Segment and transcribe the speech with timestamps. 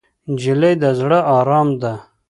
[0.31, 1.93] نجلۍ د زړه ارام ده.